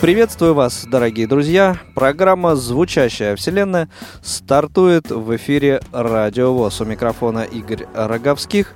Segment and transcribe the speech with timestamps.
[0.00, 1.76] Приветствую вас, дорогие друзья.
[1.96, 3.88] Программа «Звучащая вселенная»
[4.22, 6.82] стартует в эфире Радио ВОЗ.
[6.82, 8.74] У микрофона Игорь Роговских.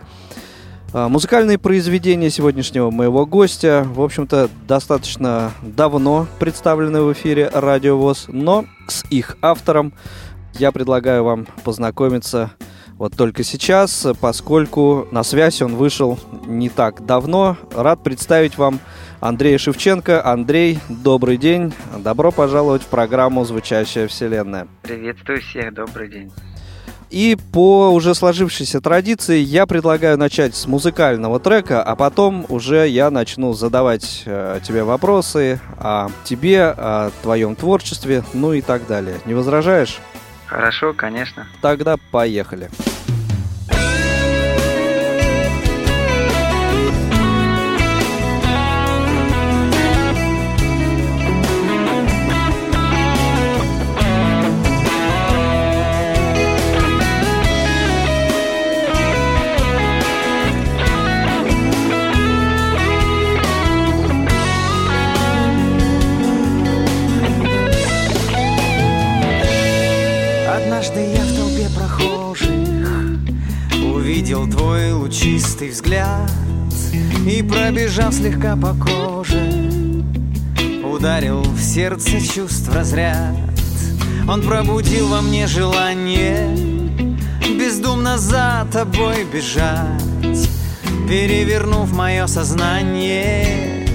[0.93, 8.25] А, музыкальные произведения сегодняшнего моего гостя, в общем-то, достаточно давно представлены в эфире Радио ВОЗ,
[8.27, 9.93] но с их автором
[10.55, 12.51] я предлагаю вам познакомиться
[12.99, 17.57] вот только сейчас, поскольку на связь он вышел не так давно.
[17.75, 18.81] Рад представить вам
[19.23, 20.27] Андрея Шевченко.
[20.27, 21.73] Андрей, добрый день.
[21.97, 24.67] Добро пожаловать в программу «Звучащая вселенная».
[24.83, 26.33] Приветствую всех, добрый день.
[27.09, 33.11] И по уже сложившейся традиции я предлагаю начать с музыкального трека, а потом уже я
[33.11, 39.19] начну задавать э, тебе вопросы о тебе, о твоем творчестве, ну и так далее.
[39.25, 40.01] Не возражаешь?
[40.47, 41.47] Хорошо, конечно.
[41.61, 42.71] Тогда поехали.
[75.23, 76.31] Чистый взгляд
[77.27, 79.41] И пробежав слегка по коже
[80.83, 83.37] Ударил в сердце чувств разряд.
[84.29, 86.49] Он пробудил во мне желание
[87.59, 90.49] Бездумно за тобой бежать.
[91.09, 93.87] Перевернув мое сознание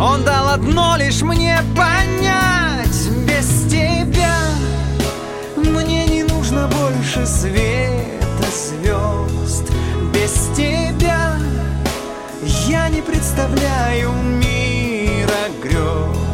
[0.00, 3.08] Он дал одно лишь мне понять.
[3.26, 4.36] Без тебя
[5.56, 8.18] Мне не нужно больше света
[8.50, 8.97] звезд
[13.38, 16.27] я не представляю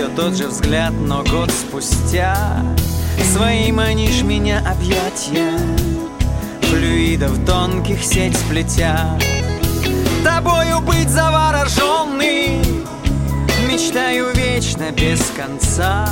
[0.00, 2.64] Все тот же взгляд, но год спустя.
[3.34, 5.52] Свои манишь меня объятия
[6.62, 9.18] Флюидов тонких сеть сплетя.
[10.24, 12.64] Тобою быть завороженный
[13.68, 16.08] Мечтаю вечно без конца.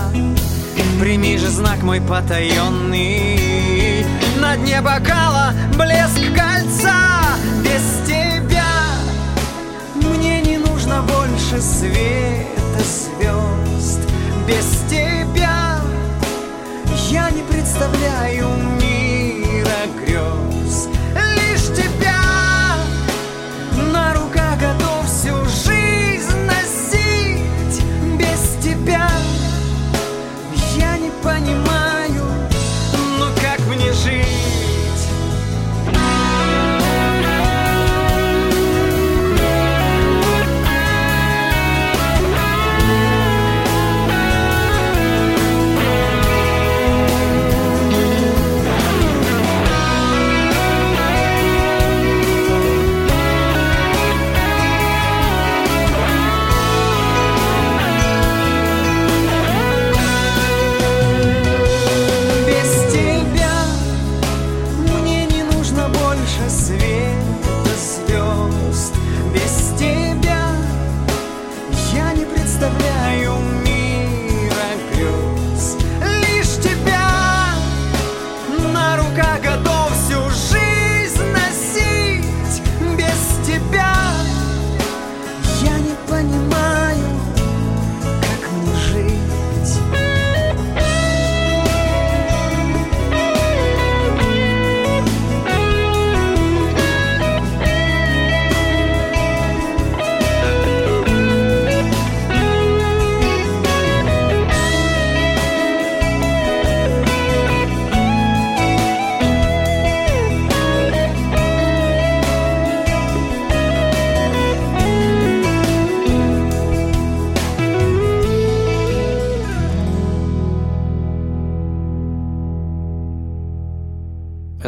[1.01, 4.05] Прими же знак мой потаенный
[4.39, 8.67] На дне бокала блеск кольца Без тебя.
[10.59, 12.59] Нужно больше света
[13.19, 13.48] звезд
[14.49, 14.78] Без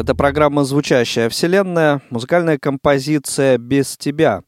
[0.01, 4.41] Это программа «Звучащая вселенная», музыкальная композиция «Без тебя».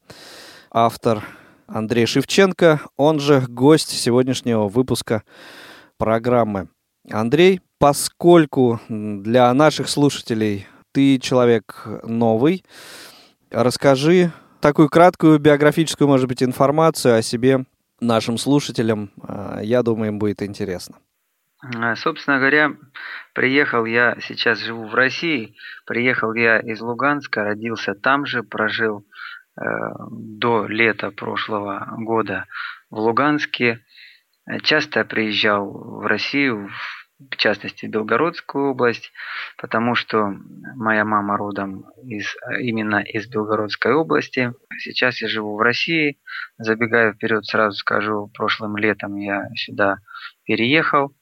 [0.71, 1.23] Автор
[1.67, 5.21] Андрей Шевченко, он же гость сегодняшнего выпуска
[5.99, 6.69] программы.
[7.07, 12.65] Андрей, поскольку для наших слушателей ты человек новый,
[13.51, 17.63] расскажи такую краткую биографическую, может быть, информацию о себе
[17.99, 19.11] нашим слушателям.
[19.21, 20.95] А, я думаю, им будет интересно.
[21.63, 22.73] А, собственно говоря,
[23.33, 25.55] приехал я, сейчас живу в России,
[25.85, 29.05] приехал я из Луганска, родился там же, прожил
[29.55, 29.61] э,
[30.11, 32.47] до лета прошлого года
[32.89, 33.79] в Луганске.
[34.63, 36.69] Часто приезжал в Россию,
[37.31, 39.13] в частности в Белгородскую область,
[39.57, 40.35] потому что
[40.75, 44.53] моя мама родом из, именно из Белгородской области.
[44.79, 46.19] Сейчас я живу в России.
[46.57, 49.99] Забегая вперед, сразу скажу, прошлым летом я сюда
[50.43, 51.15] переехал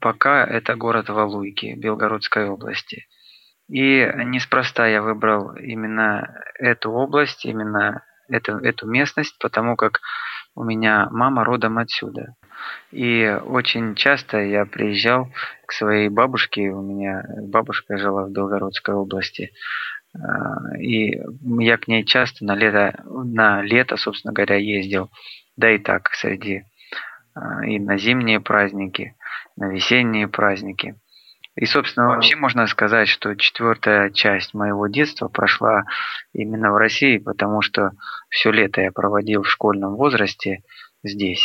[0.00, 3.06] пока это город Валуйки Белгородской области.
[3.68, 10.00] И неспроста я выбрал именно эту область, именно эту, эту местность, потому как
[10.54, 12.34] у меня мама родом отсюда.
[12.90, 15.28] И очень часто я приезжал
[15.66, 19.52] к своей бабушке, у меня бабушка жила в Белгородской области,
[20.14, 20.18] э,
[20.80, 21.20] и
[21.60, 25.10] я к ней часто на лето, на лето, собственно говоря, ездил,
[25.56, 26.64] да и так среди
[27.36, 29.14] э, и на зимние праздники
[29.56, 30.96] на весенние праздники.
[31.56, 35.82] И, собственно, вообще можно сказать, что четвертая часть моего детства прошла
[36.32, 37.90] именно в России, потому что
[38.28, 40.62] все лето я проводил в школьном возрасте
[41.02, 41.44] здесь.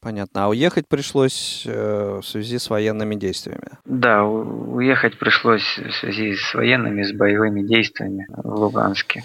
[0.00, 0.44] Понятно.
[0.44, 3.78] А уехать пришлось э, в связи с военными действиями?
[3.84, 9.24] Да, уехать пришлось в связи с военными, с боевыми действиями в Луганске.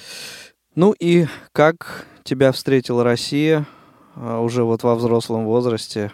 [0.76, 3.66] Ну и как тебя встретила Россия
[4.18, 6.12] э, уже вот во взрослом возрасте?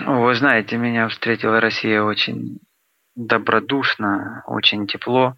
[0.00, 2.58] Вы знаете, меня встретила Россия очень
[3.16, 5.36] добродушно, очень тепло.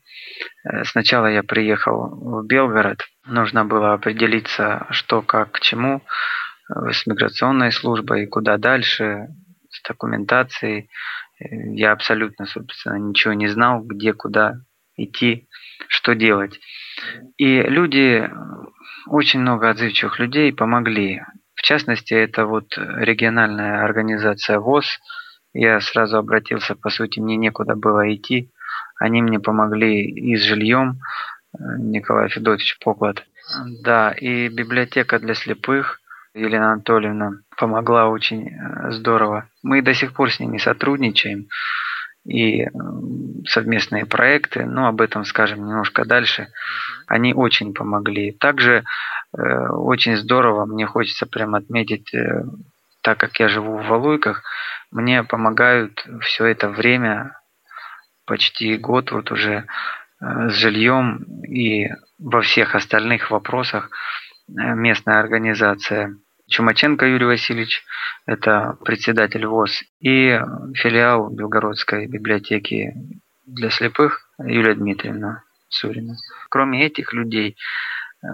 [0.64, 3.02] Э, сначала я приехал в Белгород.
[3.26, 6.00] Нужно было определиться, что, как, к чему
[6.68, 9.28] э, с миграционной службой, куда дальше,
[9.70, 10.88] с документацией.
[11.38, 11.44] Э,
[11.74, 14.54] я абсолютно, собственно, ничего не знал, где, куда
[14.96, 15.48] идти,
[15.88, 16.58] что делать.
[17.36, 18.30] И люди,
[19.06, 21.22] очень много отзывчивых людей помогли
[21.62, 24.98] частности, это вот региональная организация ВОЗ.
[25.52, 28.50] Я сразу обратился, по сути, мне некуда было идти.
[28.98, 31.00] Они мне помогли и с жильем,
[31.58, 33.24] Николай Федотович Поклад.
[33.82, 36.00] Да, и библиотека для слепых
[36.34, 39.48] Елена Анатольевна помогла очень э, здорово.
[39.62, 41.46] Мы до сих пор с ними сотрудничаем
[42.26, 42.66] и
[43.46, 46.48] совместные проекты, но об этом скажем немножко дальше.
[47.06, 48.32] Они очень помогли.
[48.32, 48.84] Также
[49.36, 52.44] Э, очень здорово, мне хочется прям отметить, э,
[53.02, 54.42] так как я живу в Валуйках,
[54.90, 57.38] мне помогают все это время,
[58.24, 59.66] почти год вот уже,
[60.20, 61.88] э, с жильем и
[62.18, 63.90] во всех остальных вопросах
[64.48, 66.16] местная организация.
[66.48, 67.84] Чумаченко Юрий Васильевич,
[68.26, 70.40] это председатель ВОЗ, и
[70.74, 72.94] филиал Белгородской библиотеки
[73.46, 76.16] для слепых Юлия Дмитриевна Сурина.
[76.48, 77.56] Кроме этих людей,
[78.22, 78.28] Э,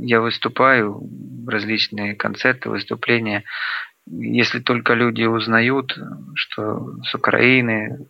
[0.00, 1.00] я выступаю,
[1.46, 3.44] различные концерты, выступления.
[4.06, 5.96] Если только люди узнают,
[6.34, 8.08] что с Украины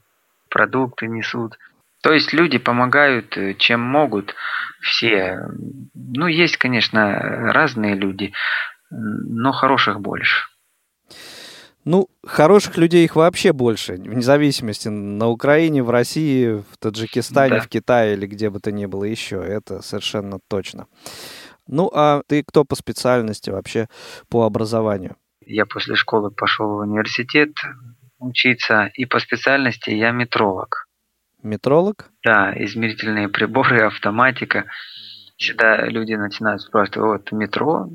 [0.50, 1.58] продукты несут.
[2.02, 4.34] То есть люди помогают, э, чем могут
[4.80, 5.40] все.
[5.94, 8.32] Ну, есть, конечно, разные люди,
[8.90, 10.46] но хороших больше.
[11.84, 17.60] Ну, хороших людей их вообще больше, вне зависимости на Украине, в России, в Таджикистане, да.
[17.60, 19.36] в Китае или где бы то ни было еще.
[19.36, 20.88] Это совершенно точно.
[21.68, 23.88] Ну, а ты кто по специальности вообще,
[24.28, 25.16] по образованию?
[25.40, 27.50] Я после школы пошел в университет
[28.18, 30.88] учиться, и по специальности я метролог.
[31.42, 32.10] Метролог?
[32.24, 34.64] Да, измерительные приборы, автоматика.
[35.36, 37.88] Всегда люди начинают спрашивать, вот метро,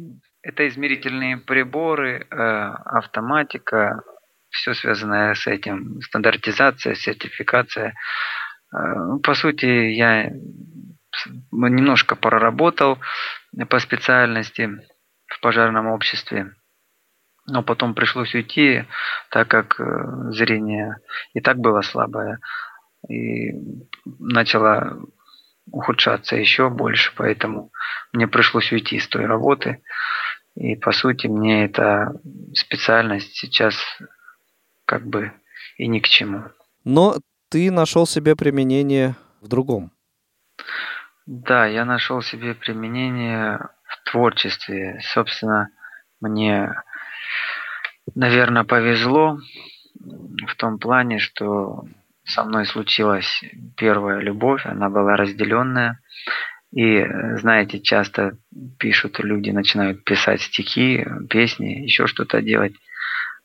[0.44, 4.02] это измерительные приборы, э, автоматика,
[4.50, 7.94] все связанное с этим, стандартизация, сертификация.
[8.74, 10.32] Э, ну, по сути, я
[11.52, 13.00] немножко проработал
[13.70, 14.70] по специальности
[15.28, 16.54] в пожарном обществе,
[17.48, 18.86] но потом пришлось уйти,
[19.30, 20.98] так как э, зрение
[21.34, 22.40] и так было слабое,
[23.10, 23.52] и
[24.20, 25.02] начало
[25.72, 27.72] ухудшаться еще больше, поэтому
[28.14, 29.82] мне пришлось уйти с той работы.
[30.56, 32.14] И по сути мне эта
[32.54, 33.76] специальность сейчас
[34.86, 35.32] как бы
[35.78, 36.44] и ни к чему.
[36.84, 37.18] Но
[37.50, 39.92] ты нашел себе применение в другом.
[41.26, 45.00] Да, я нашел себе применение в творчестве.
[45.14, 45.70] Собственно,
[46.20, 46.74] мне,
[48.16, 49.38] наверное, повезло
[50.48, 51.86] в том плане, что
[52.24, 53.44] со мной случилась
[53.78, 56.00] первая любовь, она была разделенная.
[56.74, 57.06] И,
[57.40, 58.38] знаете, часто
[58.80, 62.74] пишут люди, начинают писать стихи, песни, еще что-то делать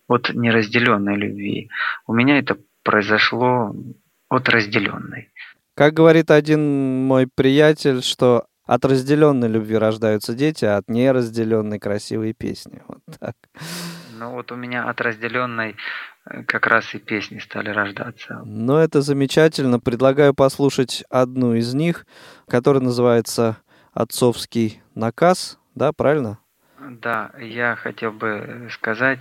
[0.06, 1.68] от неразделенной любви.
[2.06, 3.74] У меня это произошло
[4.28, 5.30] от разделенной.
[5.74, 12.32] Как говорит один мой приятель, что от разделенной любви рождаются дети, а от неразделенной красивые
[12.32, 12.82] песни.
[12.88, 13.34] Вот так.
[14.18, 15.76] Ну вот у меня от разделенной
[16.46, 18.42] как раз и песни стали рождаться.
[18.44, 19.80] Ну это замечательно.
[19.80, 22.06] Предлагаю послушать одну из них,
[22.48, 23.58] которая называется
[23.92, 25.58] «Отцовский наказ».
[25.74, 26.38] Да, правильно?
[26.78, 29.20] Да, я хотел бы сказать,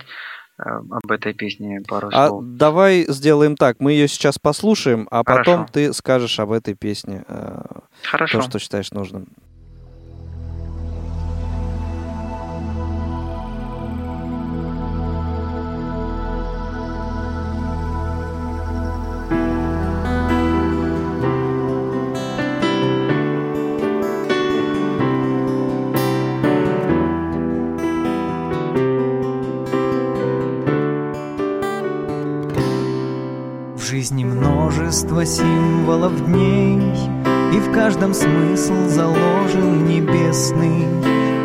[0.58, 2.44] Э, об этой песне пару а слов.
[2.44, 3.78] Давай сделаем так.
[3.78, 5.52] Мы ее сейчас послушаем, а Хорошо.
[5.52, 7.62] потом ты скажешь об этой песне э,
[8.04, 8.40] Хорошо.
[8.40, 9.28] то, что считаешь нужным.
[35.96, 36.78] Символов дней,
[37.52, 40.84] И в каждом смысл заложен небесный.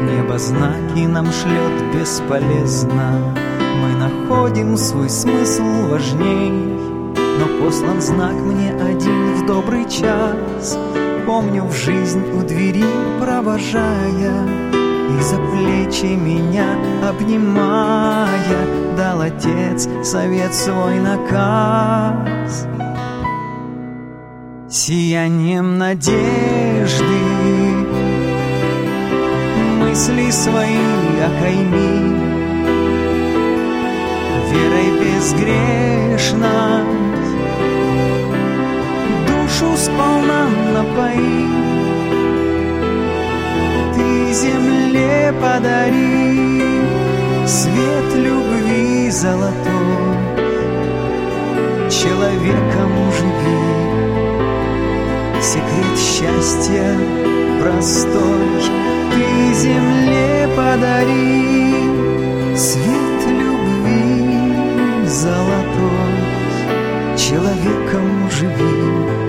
[0.03, 3.35] Небо знаки нам шлет бесполезно,
[3.81, 6.51] Мы находим свой смысл важней.
[6.51, 10.77] Но послан знак мне один в добрый час,
[11.25, 12.85] Помню в жизнь у двери
[13.19, 16.75] провожая, И за плечи меня
[17.07, 22.67] обнимая, Дал отец совет свой наказ.
[24.73, 26.15] Сиянием надежды.
[29.81, 30.77] Мысли свои
[31.19, 32.15] окайми.
[34.49, 36.85] Верой безгрешно.
[39.27, 41.49] Душу сполна напои.
[43.93, 46.61] Ты земле подари.
[47.45, 49.81] Свет любви золотой.
[51.89, 52.90] Человеком
[55.41, 56.95] Секрет счастья
[57.59, 58.61] простой.
[59.11, 61.75] Ты земле подари
[62.55, 64.53] Свет любви
[65.07, 66.15] золотой.
[67.17, 69.20] Человеком живи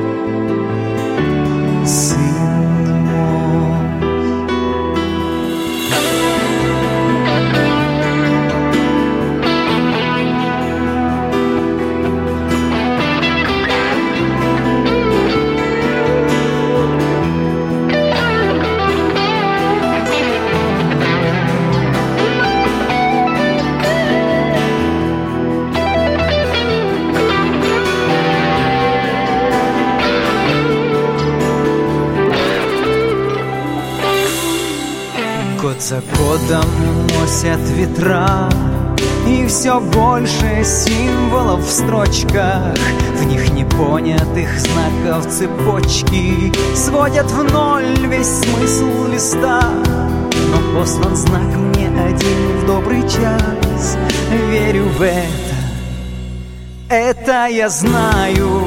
[35.92, 36.64] за годом
[37.18, 38.49] носят ветра
[39.28, 42.78] И все больше символов в строчках.
[43.18, 49.61] В них непонятых знаков цепочки Сводят в ноль весь смысл листа.
[50.50, 53.99] Но послан знак мне один в добрый час.
[54.50, 55.52] Верю в это.
[56.88, 58.62] Это я знаю,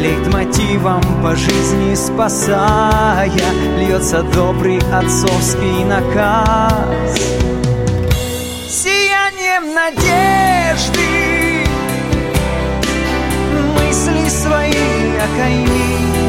[0.00, 3.30] лейтмотивом по жизни спасая,
[3.78, 7.20] Льется добрый отцовский наказ.
[8.68, 11.00] Сиянием надежды
[13.76, 16.19] мысли свои окайми,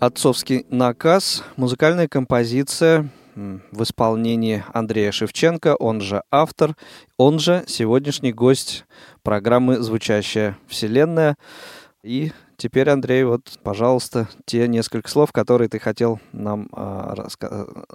[0.00, 6.74] Отцовский наказ, музыкальная композиция в исполнении Андрея Шевченко, он же автор,
[7.18, 8.86] он же сегодняшний гость
[9.22, 11.36] программы «Звучащая вселенная».
[12.02, 17.14] И теперь, Андрей, вот, пожалуйста, те несколько слов, которые ты хотел нам, э,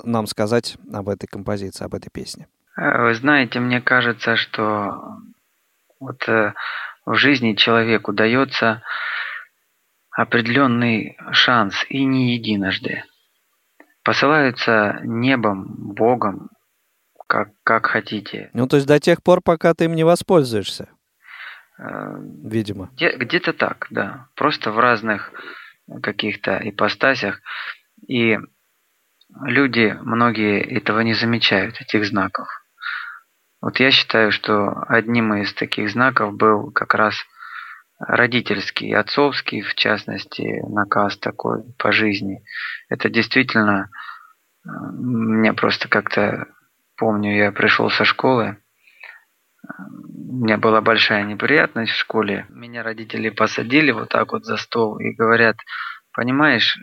[0.04, 2.48] нам сказать об этой композиции, об этой песне.
[2.78, 5.18] Вы знаете, мне кажется, что
[6.00, 6.54] вот э,
[7.08, 8.84] в жизни человеку дается
[10.16, 13.04] определенный шанс и не единожды.
[14.04, 16.50] Посылаются небом, Богом,
[17.28, 18.50] как, как хотите.
[18.54, 20.90] Ну, то есть до тех пор, пока ты им не воспользуешься,
[21.78, 22.90] Э, видимо.
[22.94, 24.28] Где- Где-то так, да.
[24.36, 25.34] Просто в разных
[26.02, 27.42] каких-то ипостасях.
[28.08, 28.38] И
[29.44, 32.48] люди, многие этого не замечают, этих знаков.
[33.60, 37.16] Вот я считаю, что одним из таких знаков был как раз
[38.00, 42.44] родительский, отцовский, в частности, наказ такой по жизни.
[42.90, 43.90] Это действительно,
[44.66, 46.48] э, мне просто как-то,
[46.98, 48.58] помню, я пришел со школы,
[49.80, 52.46] у меня была большая неприятность в школе.
[52.50, 55.58] Меня родители посадили вот так вот за стол и говорят,
[56.12, 56.78] понимаешь,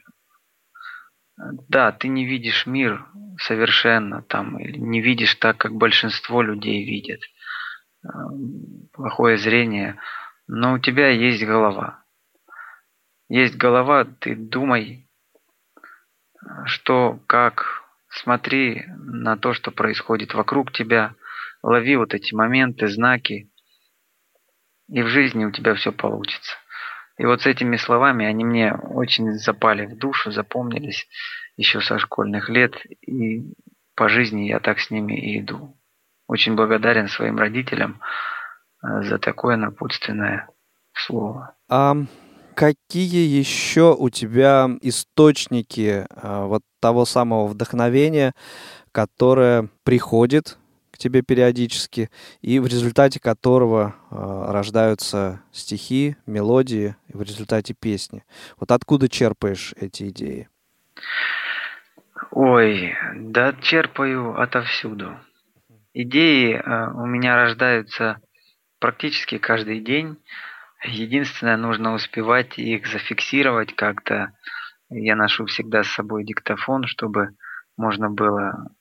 [1.69, 3.07] да, ты не видишь мир
[3.39, 7.21] совершенно там, или не видишь так, как большинство людей видят.
[8.05, 8.09] Э,
[8.93, 9.99] Плохое зрение,
[10.55, 12.05] но у тебя есть голова.
[13.31, 15.09] Есть голова, ты думай,
[16.67, 21.15] что, как, смотри на то, что происходит вокруг тебя,
[21.63, 23.51] лови вот эти моменты, знаки,
[24.91, 26.55] и в жизни у тебя все получится.
[27.17, 31.09] И вот с этими словами они мне очень запали в душу, запомнились
[31.57, 33.55] еще со школьных лет, и
[33.95, 35.79] по жизни я так с ними и иду.
[36.27, 38.03] Очень благодарен своим родителям
[38.83, 40.49] за такое напутственное
[40.93, 41.55] слово.
[41.69, 41.97] А
[42.55, 48.33] какие еще у тебя источники а, вот того самого вдохновения,
[48.93, 50.59] которое приходит
[50.91, 52.11] к тебе периодически,
[52.43, 58.25] и в результате которого а, рождаются стихи, мелодии, и в результате песни?
[58.59, 60.49] Вот откуда черпаешь эти идеи?
[62.31, 65.17] Ой, да черпаю отовсюду.
[65.95, 68.19] Идеи э, у меня рождаются
[68.83, 70.17] практически каждый день.
[70.85, 74.33] Единственное, нужно успевать их зафиксировать как-то.
[74.91, 77.29] Я ношу всегда с собой диктофон, чтобы
[77.77, 78.73] можно было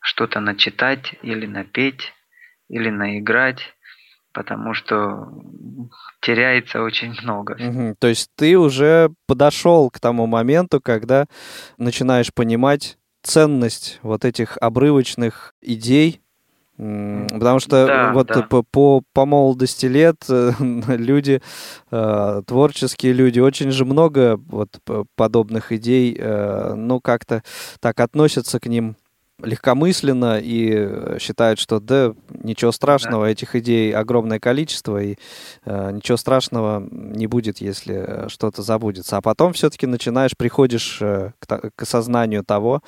[0.00, 2.12] что-то начитать или напеть,
[2.68, 3.60] или наиграть,
[4.32, 5.28] потому что
[6.20, 7.56] теряется очень много.
[7.56, 7.94] Мгм.
[8.00, 11.26] То есть ты уже подошел к тому моменту, когда
[11.78, 16.23] начинаешь понимать ценность вот этих обрывочных идей,
[16.76, 18.42] потому что Да, вот да.
[18.42, 21.40] по, по, по молодости лет э, люди,
[21.90, 24.80] э, творческие люди, очень же много вот
[25.16, 27.42] подобных идей, э, ну, как-то
[27.80, 28.96] так относятся к ним
[29.42, 35.16] легкомысленно и э, считают, что да, ничего страшного, этих идей огромное количество, и
[35.64, 39.16] э, ничего страшного не будет, если э, что-то забудется.
[39.16, 42.82] А потом все-таки начинаешь, приходишь э, к, к осознанию того,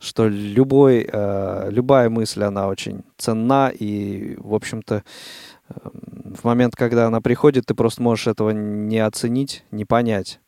[0.00, 5.04] что любой, э, любая мысль, она очень ценна, и, в общем-то,
[5.68, 10.40] э, в момент, когда она приходит, ты просто можешь этого не оценить, не понять.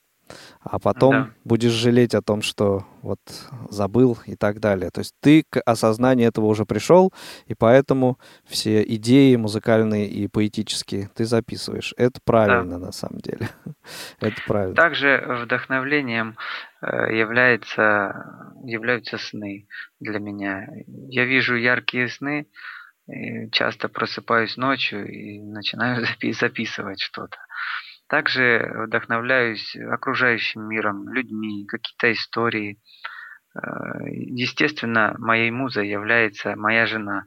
[0.68, 1.30] А потом Да.
[1.44, 3.20] будешь жалеть о том, что вот
[3.70, 4.90] забыл и так далее.
[4.90, 7.12] То есть ты к осознанию этого уже пришел,
[7.46, 11.94] и поэтому все идеи музыкальные и поэтические ты записываешь.
[11.96, 13.48] Это правильно на самом деле.
[14.20, 14.74] Это правильно.
[14.74, 16.36] Также вдохновлением
[16.82, 19.68] э, является, являются сны
[20.00, 20.66] для меня.
[20.86, 22.46] Я вижу яркие сны,
[23.52, 27.36] часто просыпаюсь ночью и начинаю запи- записывать что-то.
[28.08, 32.78] Также вдохновляюсь окружающим миром, людьми, какие-то истории.
[33.54, 33.60] Э,
[34.08, 37.24] Естественно, моей музой является моя жена,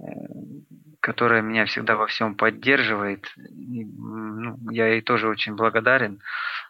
[0.00, 0.04] э,
[1.00, 3.26] которая меня всегда во всем поддерживает.
[3.36, 6.20] И, ну, я ей тоже очень благодарен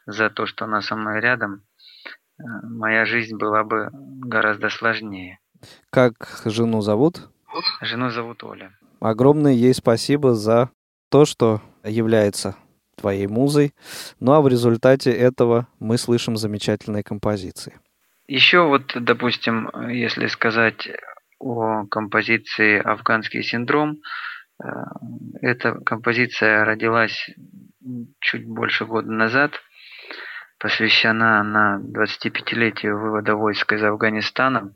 [0.06, 1.62] за то, что она со мной рядом.
[2.38, 5.38] Э, Моя жизнь была бы гораздо сложнее.
[5.90, 7.30] Как жену зовут?
[7.80, 8.72] Жену зовут Оля.
[9.00, 10.70] Огромное ей спасибо за
[11.10, 12.56] то, что является
[12.96, 13.74] твоей музой.
[14.20, 17.78] Ну а в результате этого мы слышим замечательные композиции.
[18.28, 20.88] Еще вот, допустим, если сказать
[21.38, 23.98] о композиции «Афганский синдром»,
[24.62, 24.66] э,
[25.42, 27.30] эта композиция родилась
[28.20, 29.52] чуть больше года назад.
[30.58, 34.72] Посвящена она 25-летию вывода войск из Афганистана.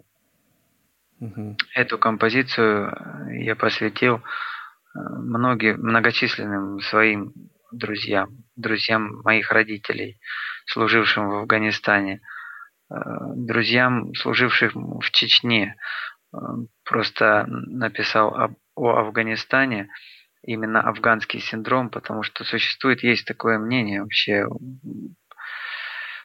[1.19, 1.57] Мгм.
[1.75, 2.95] Эту композицию
[3.31, 4.21] я посвятил э,
[4.99, 7.33] многим, многочисленным своим
[7.73, 10.21] друзьям, друзьям моих родителей,
[10.67, 12.21] служившим в Афганистане,
[12.91, 12.95] э,
[13.37, 15.77] друзьям, служившим в Чечне.
[16.85, 19.89] Просто написал об, о Афганистане,
[20.43, 24.47] именно афганский синдром, потому что существует, есть такое мнение вообще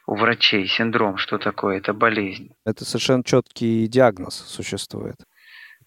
[0.08, 2.53] у врачей синдром, что такое, это болезнь.
[2.65, 5.15] Это совершенно четкий диагноз существует.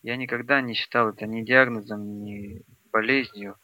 [0.03, 3.57] Я никогда не считал это ни диагнозом, ни болезнью.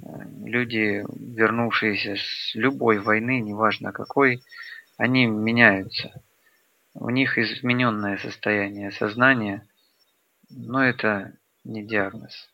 [0.00, 0.04] Э,
[0.44, 4.42] люди, вернувшиеся с любой войны, неважно какой,
[4.96, 6.22] они меняются.
[6.94, 9.66] У них измененное состояние сознания,
[10.50, 11.32] но это
[11.64, 12.50] не диагноз.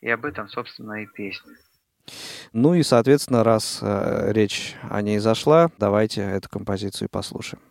[0.00, 1.52] И об этом, собственно, и песня.
[2.52, 7.62] Ну и, соответственно, раз э, речь о ней зашла, давайте эту композицию послушаем.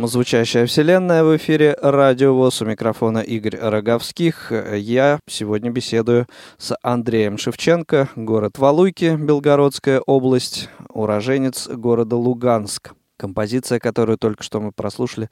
[0.00, 2.62] Программа «Звучащая вселенная» в эфире «Радио ВОЗ».
[2.62, 4.50] У микрофона Игорь Роговских.
[4.50, 12.94] Я сегодня беседую с Андреем Шевченко, город Валуйки, Белгородская область, уроженец города Луганск.
[13.18, 15.28] Композиция, которую только что мы прослушали,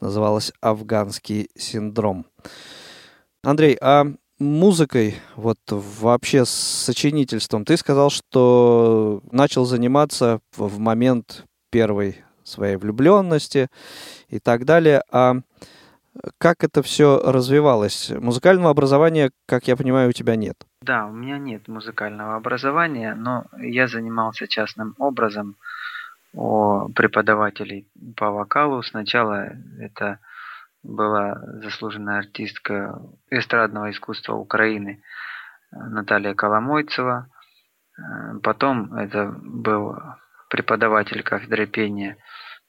[0.00, 2.24] называлась «Афганский синдром».
[3.44, 4.06] Андрей, а
[4.38, 13.68] музыкой, вот вообще с сочинительством, ты сказал, что начал заниматься в момент первой своей влюбленности
[14.28, 15.02] и так далее.
[15.10, 15.36] А
[16.38, 18.10] как это все развивалось?
[18.10, 20.56] Музыкального образования, как я понимаю, у тебя нет.
[20.80, 25.56] Да, у меня нет музыкального образования, но я занимался частным образом
[26.32, 28.82] у преподавателей по вокалу.
[28.82, 30.18] Сначала это
[30.82, 35.02] была заслуженная артистка эстрадного искусства Украины
[35.72, 37.28] Наталья Коломойцева.
[38.42, 39.96] Потом это был
[40.56, 42.16] преподаватель кафедры пения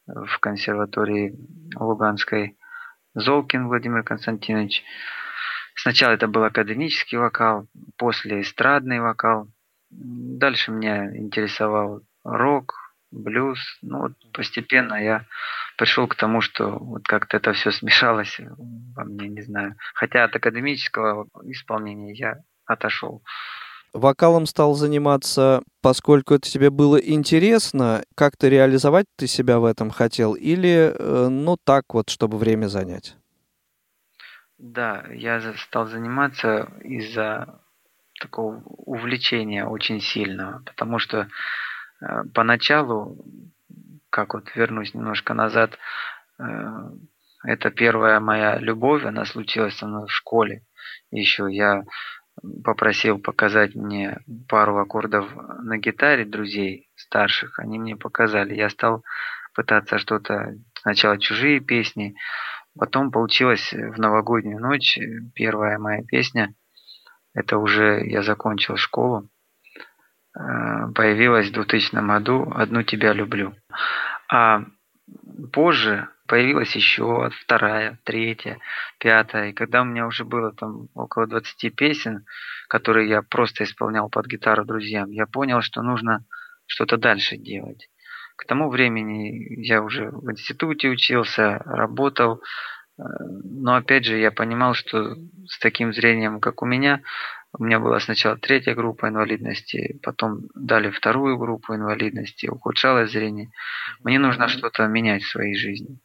[0.06, 1.36] в консерватории
[1.76, 2.58] Луганской
[3.14, 4.84] Золкин Владимир Константинович.
[5.74, 9.48] Сначала это был академический вокал, после эстрадный вокал.
[9.90, 12.74] Дальше меня интересовал рок,
[13.12, 13.60] блюз.
[13.82, 15.26] Ну вот постепенно я
[15.78, 18.38] пришел к тому, что вот как-то это все смешалось
[18.96, 19.76] во мне, не знаю.
[19.94, 23.24] Хотя от академического исполнения я отошел.
[23.98, 30.34] Вокалом стал заниматься, поскольку это тебе было интересно, как-то реализовать ты себя в этом хотел,
[30.34, 33.16] или э, ну так вот, чтобы время занять?
[34.58, 37.60] Да, я стал заниматься из-за
[38.20, 41.28] такого увлечения очень сильного, потому что
[42.02, 43.18] э, поначалу,
[44.10, 45.78] как вот вернусь немножко назад,
[46.40, 46.44] э,
[47.44, 50.64] это первая моя любовь, она случилась со мной в школе.
[51.12, 51.84] Еще я
[52.64, 55.30] попросил показать мне пару аккордов
[55.64, 57.60] на гитаре друзей старших.
[57.60, 58.54] Они мне показали.
[58.54, 59.04] Я стал
[59.54, 62.16] пытаться что-то, сначала чужие песни,
[62.78, 65.00] потом получилось в новогоднюю ночь
[65.34, 66.54] первая моя песня.
[67.34, 69.30] Это уже я закончил школу.
[70.38, 73.56] Э, появилась в 2000 году «Одну тебя люблю».
[74.30, 74.64] А
[75.52, 78.60] позже появилась еще вторая, третья,
[79.00, 79.50] пятая.
[79.50, 82.26] И когда у меня уже было там около 20 песен,
[82.68, 86.26] которые я просто исполнял под гитару друзьям, я понял, что нужно
[86.66, 87.90] что-то дальше делать.
[88.36, 92.36] К тому времени я уже в институте учился, работал,
[93.00, 93.04] э,
[93.44, 95.16] но опять же я понимал, что
[95.48, 97.02] с таким зрением, как у меня,
[97.60, 103.50] у меня была сначала третья группа инвалидности, потом дали вторую группу инвалидности, ухудшалось зрение.
[104.04, 106.00] Мне нужно что-то менять в своей жизни.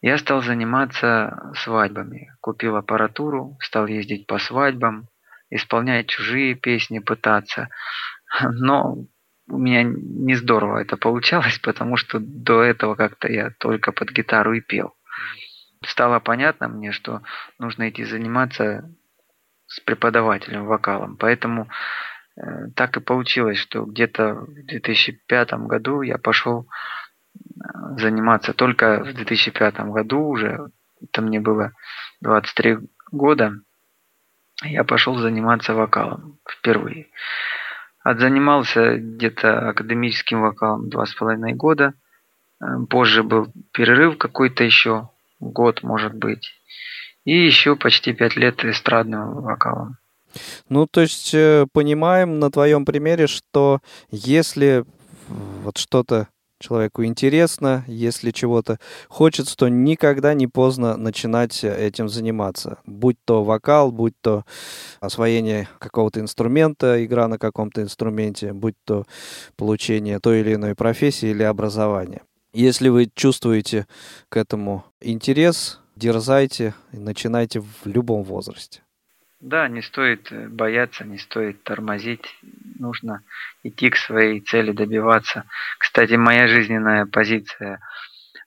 [0.00, 2.32] Я стал заниматься свадьбами.
[2.40, 5.06] Купил аппаратуру, стал ездить по свадьбам,
[5.48, 7.68] исполнять чужие песни, пытаться.
[8.42, 9.06] Но
[9.48, 14.54] у меня не здорово это получалось, потому что до этого как-то я только под гитару
[14.54, 14.94] и пел.
[15.84, 17.22] Стало понятно мне, что
[17.58, 18.90] нужно идти заниматься
[19.72, 21.16] с преподавателем вокалом.
[21.16, 21.68] Поэтому
[22.36, 26.66] э, так и получилось, что где-то в 2005 году я пошел
[27.34, 27.38] э,
[27.96, 30.68] заниматься только в 2005 году уже,
[31.02, 31.72] это мне было
[32.20, 32.78] 23
[33.10, 33.54] года,
[34.62, 37.08] я пошел заниматься вокалом впервые.
[38.04, 41.94] Отзанимался где-то академическим вокалом два с половиной года.
[42.60, 45.08] Э, позже был перерыв какой-то еще,
[45.40, 46.61] год может быть.
[47.24, 49.98] И еще почти пять лет эстрадным вокалом.
[50.68, 53.80] Ну, то есть э, понимаем на твоем примере, что
[54.10, 54.84] если
[55.28, 56.28] вот что-то
[56.62, 62.78] человеку интересно, если чего-то хочется, то никогда не поздно начинать этим заниматься.
[62.86, 64.44] Будь то вокал, будь то
[65.00, 69.04] освоение какого-то инструмента, игра на каком-то инструменте, будь то
[69.56, 72.22] получение той или иной профессии или образования.
[72.54, 73.86] Если вы чувствуете
[74.28, 78.82] к этому интерес, дерзайте и начинайте в любом возрасте.
[79.40, 82.26] Да, не стоит э, бояться, не стоит тормозить.
[82.78, 83.22] Нужно
[83.62, 85.44] идти к своей цели, добиваться.
[85.78, 87.80] Кстати, моя жизненная позиция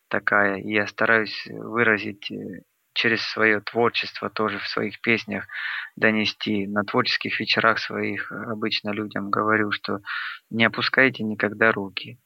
[0.10, 0.58] такая.
[0.58, 2.62] Я стараюсь выразить э,
[2.94, 5.48] через свое творчество тоже в своих песнях
[5.96, 6.68] донести.
[6.68, 10.00] На творческих вечерах своих обычно людям говорю, что
[10.50, 12.20] не опускайте никогда руки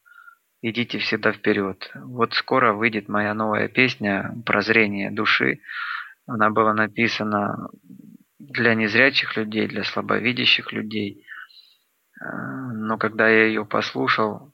[0.62, 1.92] идите всегда вперед.
[1.96, 5.62] Вот скоро выйдет моя новая песня «Прозрение души».
[6.28, 7.70] Она была написана
[8.38, 11.26] для незрячих людей, для слабовидящих людей.
[12.22, 12.26] Э,
[12.74, 14.54] но когда я ее послушал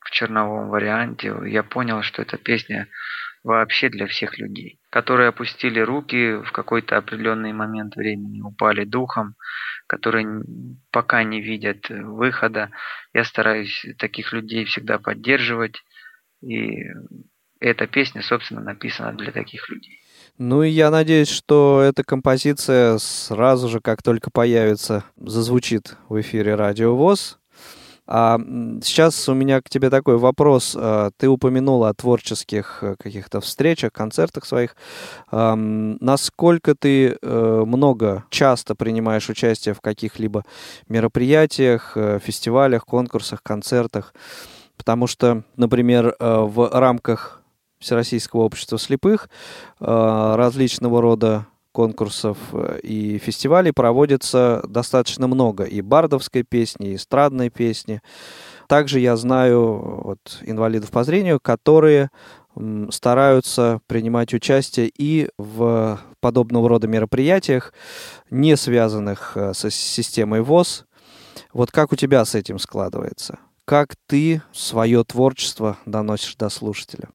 [0.00, 2.88] в черновом варианте, я понял, что эта песня
[3.42, 4.77] вообще для всех людей.
[4.90, 9.34] Которые опустили руки в какой-то определенный момент времени, упали духом,
[9.86, 10.42] которые
[10.90, 12.70] пока не видят выхода.
[13.12, 15.76] Я стараюсь таких людей всегда поддерживать,
[16.40, 16.84] и
[17.60, 20.00] эта песня, собственно, написана для таких людей.
[20.38, 26.54] Ну и я надеюсь, что эта композиция сразу же, как только появится, зазвучит в эфире
[26.54, 27.37] Радио ВОЗ.
[28.10, 28.38] А
[28.82, 30.74] сейчас у меня к тебе такой вопрос.
[30.78, 34.76] А, ты упомянула о творческих э, каких-то встречах, концертах своих.
[35.30, 40.44] Насколько ты э, много, часто принимаешь участие в каких-либо
[40.88, 44.14] мероприятиях, э, фестивалях, конкурсах, концертах?
[44.78, 47.42] Потому что, например, в рамках
[47.78, 49.28] Всероссийского общества слепых
[49.80, 51.46] различного рода
[51.78, 55.62] конкурсов э, и фестивалей проводится достаточно много.
[55.62, 58.00] И бардовской песни, и эстрадной песни.
[58.66, 62.10] Также я знаю вот, инвалидов по зрению, которые
[62.90, 67.72] стараются принимать участие и в подобного рода мероприятиях,
[68.28, 70.84] не связанных э, с системой ВОЗ.
[71.52, 73.38] Вот как у тебя с этим складывается?
[73.64, 77.10] Как ты свое творчество доносишь до слушателя?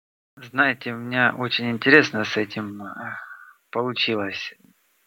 [0.51, 2.93] Знаете, у меня очень интересно с этим э,
[3.73, 4.53] получилось.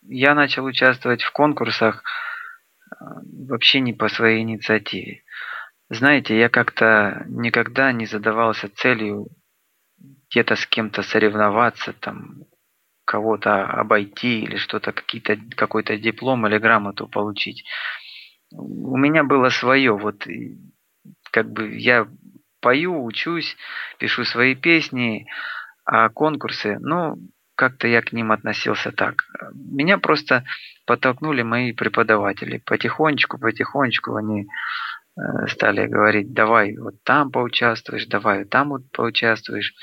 [0.02, 2.02] Я начал участвовать в конкурсах
[2.90, 3.04] э,
[3.48, 5.22] вообще не по своей инициативе.
[5.88, 9.28] Знаете, я как-то никогда не задавался целью
[10.30, 12.42] где-то с кем-то соревноваться, там,
[13.04, 17.64] кого-то обойти или что-то, какие-то, какой-то диплом или грамоту получить.
[18.50, 20.26] У меня было свое, вот
[21.30, 22.08] как бы я
[22.60, 23.56] пою, учусь,
[23.98, 25.26] пишу свои песни,
[25.84, 27.16] а конкурсы, ну,
[27.56, 29.24] как-то я к ним относился так.
[29.54, 30.44] Меня просто
[30.86, 32.62] подтолкнули мои преподаватели.
[32.64, 34.46] Потихонечку, потихонечку они
[35.16, 39.74] э, стали говорить, давай вот там поучаствуешь, давай там вот поучаствуешь.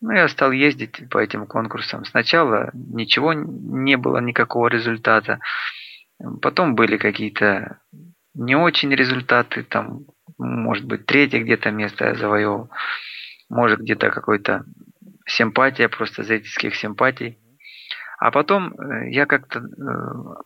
[0.00, 2.06] Ну, я стал ездить по этим конкурсам.
[2.06, 5.40] Сначала ничего не было, никакого результата.
[6.40, 7.80] Потом были какие-то
[8.34, 10.04] не очень результаты, там,
[10.38, 12.70] может быть, третье где-то место я завоевал,
[13.48, 14.64] может, где-то какой-то
[15.30, 17.38] симпатия, просто зрительских симпатий.
[18.20, 19.62] А потом э, я как-то э,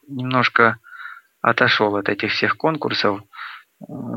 [0.06, 0.78] немножко
[1.40, 3.24] отошел от этих всех конкурсов, э,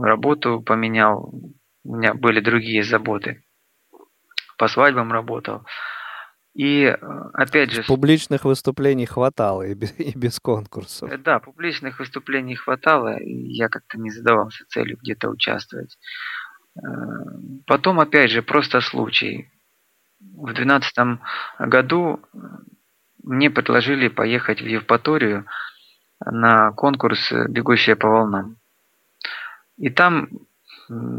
[0.03, 1.33] работу поменял,
[1.83, 3.43] у меня были другие заботы.
[4.57, 5.65] По свадьбам работал.
[6.53, 6.85] И
[7.33, 7.83] опять же...
[7.83, 11.11] Публичных выступлений хватало и без, и без конкурсов.
[11.21, 15.97] Да, публичных выступлений хватало, и я как-то не задавался целью где-то участвовать.
[17.67, 19.51] Потом, опять же, просто случай
[20.19, 21.19] в 2012
[21.59, 22.19] году
[23.23, 25.45] мне предложили поехать в Евпаторию
[26.23, 28.57] на конкурс «Бегущая по волнам».
[29.77, 30.29] И там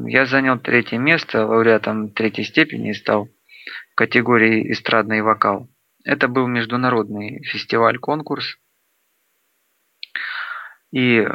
[0.07, 3.29] я занял третье место, лауреатом третьей степени стал
[3.93, 5.69] в категории эстрадный вокал.
[6.05, 8.57] Это был международный фестиваль-конкурс.
[10.91, 11.29] И,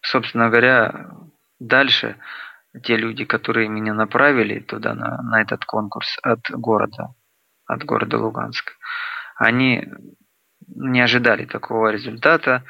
[0.00, 1.10] собственно говоря,
[1.58, 2.16] дальше
[2.78, 7.14] те люди, которые меня направили туда, на, на этот конкурс от города,
[7.66, 8.72] от города Луганска,
[9.36, 9.84] они
[10.66, 12.64] не ожидали такого результата.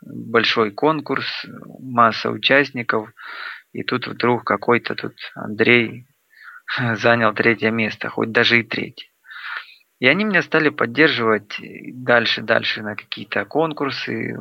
[0.00, 1.46] Большой конкурс,
[1.78, 3.10] масса участников,
[3.72, 6.06] и тут вдруг какой-то тут Андрей
[6.94, 9.08] занял третье место, хоть даже и третье.
[10.00, 11.60] И они меня стали поддерживать
[11.92, 14.36] дальше, дальше на какие-то конкурсы,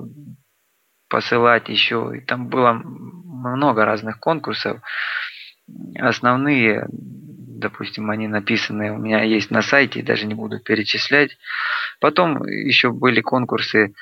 [1.11, 2.13] посылать еще.
[2.15, 4.81] И там было много разных конкурсов.
[5.99, 11.37] Основные, допустим, они написаны у меня есть на сайте, даже не буду перечислять.
[11.99, 13.93] Потом еще были конкурсы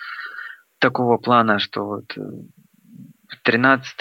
[0.78, 3.96] такого плана, что вот э, в 13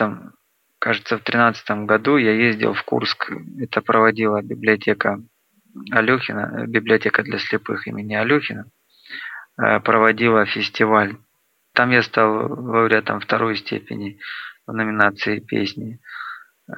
[0.78, 3.32] кажется, в 13 году я ездил в Курск.
[3.58, 5.20] Это проводила библиотека
[5.90, 8.66] Алехина, библиотека для слепых имени Алехина.
[9.56, 11.16] Э, проводила фестиваль.
[11.78, 14.18] Там я стал лауреатом второй степени
[14.66, 16.00] в номинации песни.
[16.68, 16.72] Э,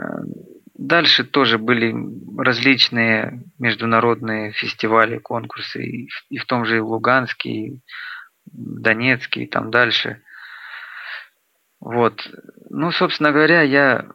[0.74, 1.94] дальше тоже были
[2.38, 5.82] различные международные фестивали, конкурсы,
[6.28, 7.80] и в, том же и Луганске, и
[8.44, 10.20] Донецке, и там дальше.
[11.80, 12.28] Вот.
[12.68, 14.06] Ну, собственно говоря, я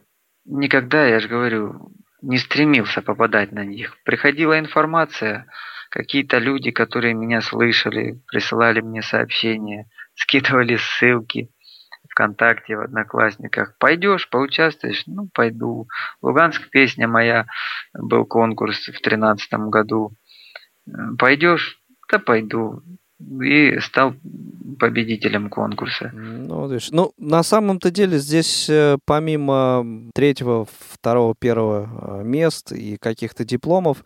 [0.45, 3.97] никогда, я же говорю, не стремился попадать на них.
[4.03, 5.47] Приходила информация,
[5.89, 11.49] какие-то люди, которые меня слышали, присылали мне сообщения, скидывали ссылки.
[12.09, 13.76] ВКонтакте, в Одноклассниках.
[13.78, 15.03] Пойдешь, поучаствуешь?
[15.05, 15.88] Ну, пойду.
[16.22, 17.45] Луганск, песня моя,
[17.93, 20.13] был конкурс в тринадцатом году.
[21.20, 21.80] Пойдешь?
[22.09, 22.84] Да пойду.
[23.41, 24.13] И стал
[24.80, 26.11] победителем конкурса.
[26.13, 32.97] Ну, видишь, ну, на самом-то деле здесь э, помимо третьего, второго, первого э, мест и
[32.97, 34.03] каких-то дипломов,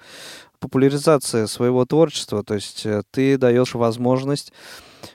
[0.59, 4.53] популяризация своего творчества, то есть э, ты даешь возможность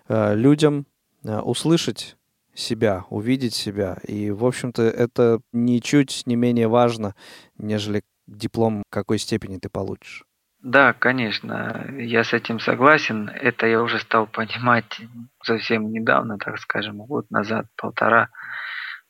[0.08, 0.86] э, людям
[1.24, 2.16] э, услышать
[2.54, 3.98] себя, увидеть себя.
[4.06, 7.14] И, в общем-то, это ничуть не менее важно,
[7.58, 10.24] нежели диплом какой степени ты получишь.
[10.64, 13.28] Да, конечно, я с этим согласен.
[13.28, 14.98] Это я уже стал понимать
[15.42, 18.30] совсем недавно, так скажем, год назад, полтора.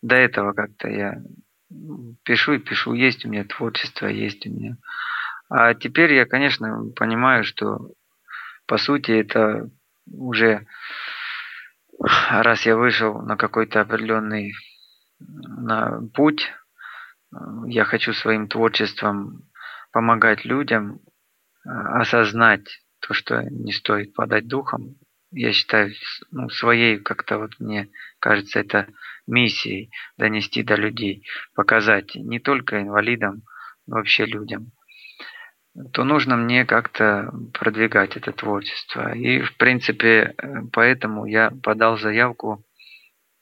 [0.03, 1.23] До этого как-то я
[2.25, 4.77] пишу и пишу, есть у меня творчество, есть у меня.
[5.57, 7.93] А теперь я, конечно, понимаю, что
[8.67, 9.71] по сути это
[10.05, 10.67] уже
[11.97, 14.53] раз я вышел на какой-то определенный
[15.21, 16.53] на путь,
[17.67, 19.49] я хочу своим творчеством
[19.93, 20.99] помогать людям
[21.63, 24.97] осознать то, что не стоит подать духом.
[25.31, 25.93] Я считаю
[26.33, 28.89] ну, своей, как-то вот мне кажется, это
[29.29, 31.25] миссией донести до людей,
[31.55, 33.43] показать не только инвалидам,
[33.87, 34.73] но вообще людям
[35.93, 39.13] то нужно мне как-то продвигать это творчество.
[39.13, 40.35] И, в принципе,
[40.73, 42.65] поэтому я подал заявку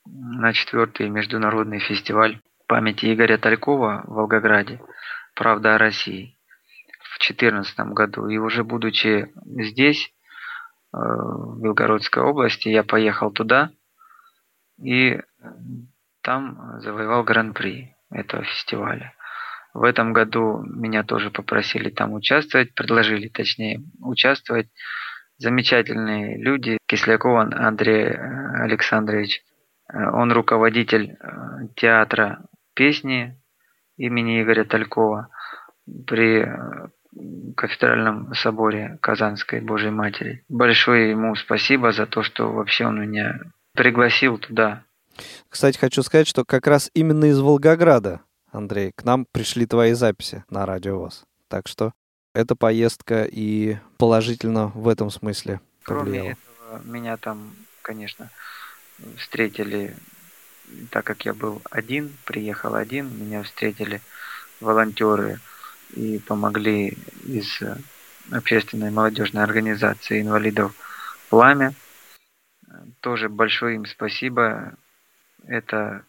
[0.06, 4.80] на четвертый международный фестиваль памяти Игоря Талькова в Волгограде
[5.34, 6.38] «Правда о России»
[7.00, 8.26] в 2014 году.
[8.28, 10.12] И уже будучи здесь,
[10.92, 13.70] э, в Белгородской области, я поехал туда
[14.82, 15.20] и
[16.22, 19.14] там завоевал гран-при этого фестиваля.
[19.74, 24.68] В этом году меня тоже попросили там участвовать, предложили точнее участвовать.
[25.38, 26.78] Замечательные люди.
[26.86, 29.42] Кисляков Андрей э, Александрович.
[29.92, 32.44] Э, он руководитель э, театра
[32.74, 33.40] песни
[33.96, 35.28] имени Игоря Талькова
[36.06, 36.46] при
[37.56, 40.44] кафедральном соборе Казанской Божьей Матери.
[40.48, 43.38] Большое ему спасибо за то, что вообще он меня
[43.74, 44.84] пригласил туда.
[45.48, 50.44] Кстати, хочу сказать, что как раз именно из Волгограда Андрей, к нам пришли твои записи
[50.50, 51.24] на радио ВОЗ.
[51.48, 51.92] Так что
[52.34, 56.36] эта поездка и положительно в этом смысле повлияла.
[56.64, 58.30] Кроме этого, меня там, конечно,
[59.16, 59.96] встретили,
[60.90, 64.02] так как я был один, приехал один, меня встретили
[64.60, 65.40] волонтеры
[65.94, 67.58] и помогли из
[68.30, 70.74] общественной молодежной организации инвалидов
[71.30, 71.74] «Пламя».
[73.00, 74.74] Тоже большое им спасибо.
[75.46, 76.04] Это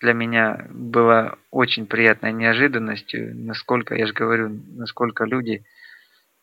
[0.00, 5.64] для меня было очень приятной неожиданностью, насколько, я же говорю, насколько люди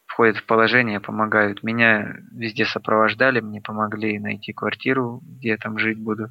[0.05, 1.63] входят в положение, помогают.
[1.63, 6.29] Меня везде сопровождали, мне помогли найти квартиру, где я там жить буду.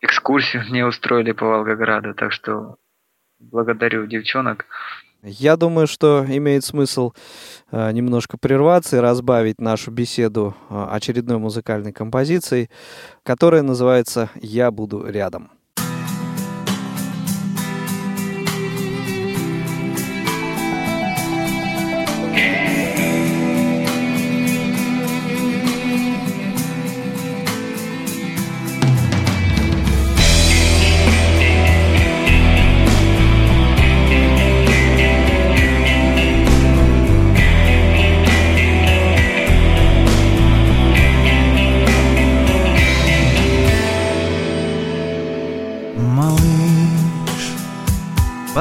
[0.00, 2.76] Экскурсию мне устроили по Волгограду, так что
[3.38, 4.66] благодарю девчонок.
[5.22, 7.12] Я думаю, что имеет смысл
[7.72, 12.70] э, немножко прерваться и разбавить нашу беседу э, очередной музыкальной композицией,
[13.24, 15.55] которая называется «Я буду рядом».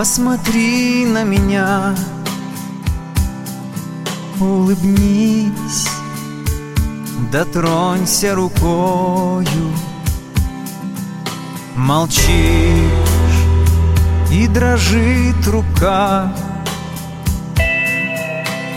[0.05, 1.95] Посмотри на меня,
[4.39, 5.87] улыбнись,
[7.31, 9.73] дотронься рукою.
[11.75, 12.21] Молчишь
[14.31, 16.31] и дрожит рука.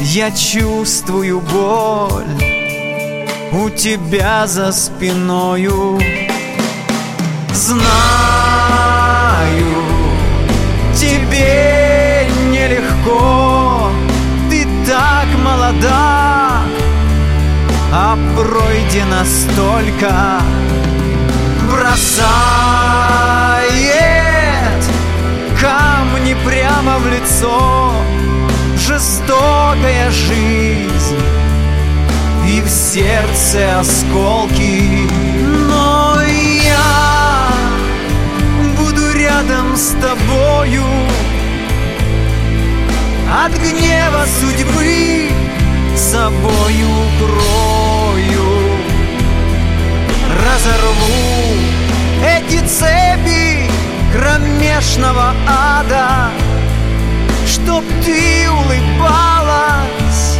[0.00, 2.24] Я чувствую боль
[3.52, 6.00] у тебя за спиною.
[7.52, 8.17] Знаю,
[11.38, 13.90] тебе нелегко.
[14.50, 16.62] Ты так молода
[17.92, 20.40] А пройдено столько.
[21.70, 22.08] Бросает
[25.60, 27.92] камни прямо в лицо.
[28.76, 31.18] Жестокая жизнь
[32.46, 35.27] И в сердце осколки
[39.78, 40.82] с тобою.
[43.44, 45.30] От гнева судьбы
[45.96, 48.48] собою крою.
[50.44, 51.38] Разорву
[52.24, 53.70] эти цепи
[54.12, 56.30] кромешного ада
[57.46, 60.38] Чтоб ты улыбалась,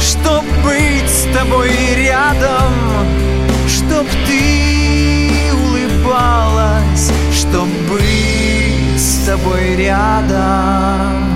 [0.00, 2.72] чтоб быть с тобой рядом
[3.66, 8.37] Чтоб ты улыбалась, чтоб быть
[9.28, 11.28] тобой рядом.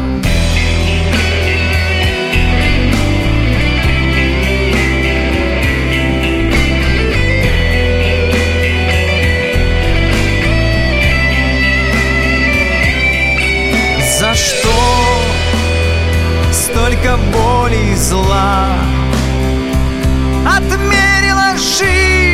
[14.18, 14.68] За что
[16.50, 18.68] столько боли и зла
[20.46, 22.31] Отмерила жизнь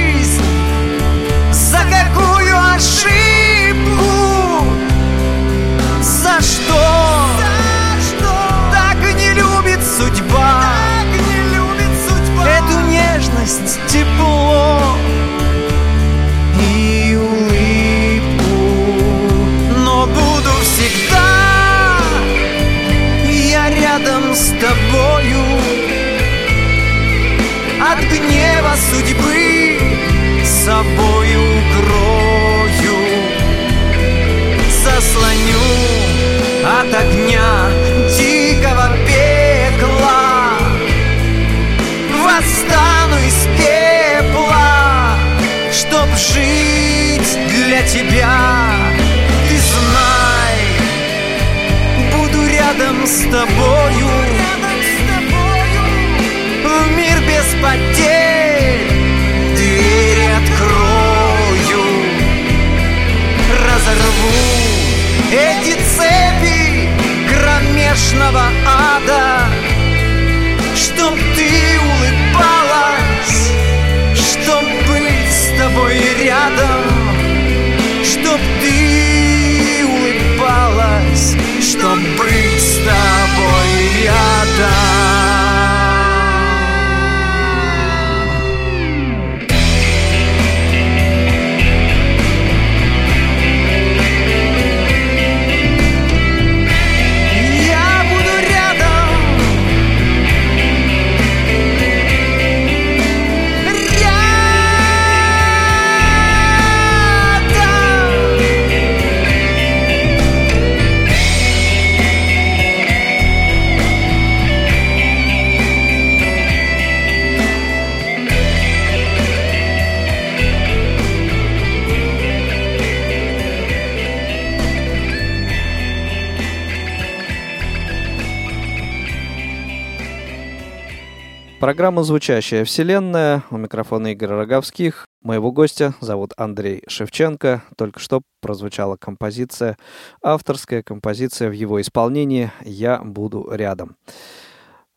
[131.68, 133.44] Программа «Звучащая вселенная».
[133.50, 135.04] У микрофона Игорь Роговских.
[135.20, 137.62] Моего гостя зовут Андрей Шевченко.
[137.76, 139.76] Только что прозвучала композиция,
[140.22, 143.96] авторская композиция в его исполнении «Я буду рядом».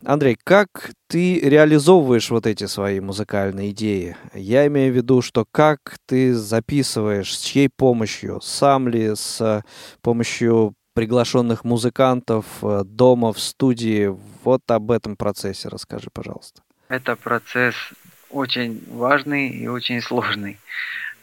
[0.05, 4.15] Андрей, как ты реализовываешь вот эти свои музыкальные идеи?
[4.33, 8.39] Я имею в виду, что как ты записываешь, с чьей помощью?
[8.41, 9.61] Сам ли, с
[10.01, 14.15] помощью приглашенных музыкантов э, дома, в студии?
[14.43, 16.61] Вот об этом процессе расскажи, пожалуйста.
[16.89, 17.75] Это процесс
[18.29, 20.59] очень важный и очень сложный.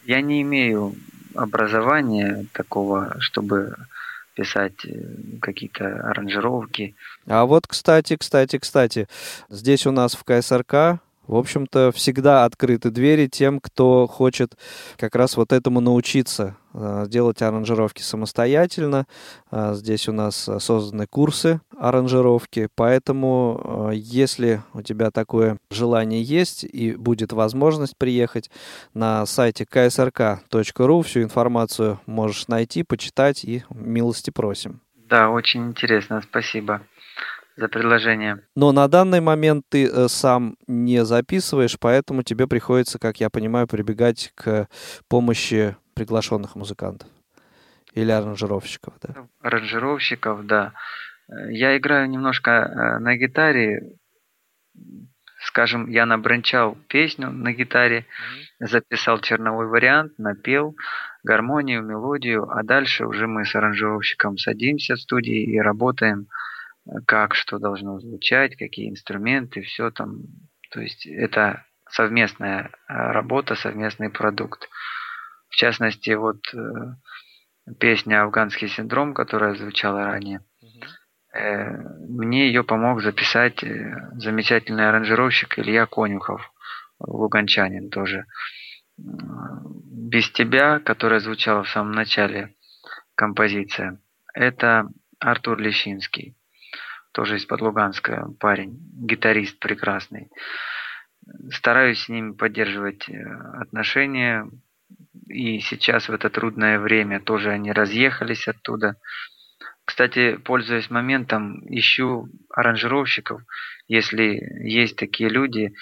[0.05, 0.95] Я не имею
[1.35, 3.75] образования такого, чтобы
[4.33, 6.95] писать э, какие-то аранжировки.
[7.27, 9.07] А вот, кстати, кстати, кстати,
[9.49, 14.57] здесь у нас в КСРК, в общем-то, всегда открыты двери тем, кто хочет
[14.97, 19.05] как раз вот этому научиться, э, делать аранжировки самостоятельно.
[19.51, 26.63] Э, Здесь у нас э, созданы курсы аранжировки, поэтому если у тебя такое желание есть
[26.63, 28.49] и будет возможность приехать
[28.95, 34.81] на сайте ksrk.ru, всю информацию можешь найти, почитать и милости просим.
[35.09, 36.81] Да, очень интересно, спасибо
[37.59, 38.39] за предложение.
[38.55, 43.67] Но на данный момент ты э, сам не записываешь, поэтому тебе приходится, как я понимаю,
[43.67, 44.67] прибегать к
[45.07, 47.07] помощи приглашенных музыкантов
[47.93, 49.27] или аранжировщиков, да?
[49.41, 50.73] Аранжировщиков, да.
[51.27, 53.95] Э, Я играю немножко э, на гитаре.
[55.41, 58.05] Скажем, я набранчал песню на гитаре,
[58.59, 60.75] записал черновой вариант, напел
[61.23, 66.27] гармонию, мелодию, а дальше уже мы с аранжировщиком садимся в студии и работаем,
[67.05, 70.23] как что должно звучать, какие инструменты, все там.
[70.71, 74.69] То есть это совместная э, работа, совместный продукт.
[75.49, 76.59] В частности, вот э,
[77.79, 80.41] песня «Афганский синдром», которая звучала ранее,
[81.33, 81.69] э,
[82.07, 83.63] мне ее помог записать
[84.13, 86.51] замечательный аранжировщик Илья Конюхов,
[86.99, 88.25] луганчанин тоже.
[88.97, 92.55] «Без тебя», которая звучала в самом начале
[93.15, 93.99] композиция,
[94.33, 96.35] это Артур Лещинский,
[97.11, 100.29] тоже из-под Луганска парень, гитарист прекрасный.
[101.51, 103.21] Стараюсь с ним поддерживать э,
[103.59, 104.49] отношения,
[105.27, 108.95] и сейчас в это трудное время тоже они разъехались оттуда.
[109.85, 113.41] Кстати, пользуясь моментом, ищу аранжировщиков,
[113.87, 115.73] если есть такие люди,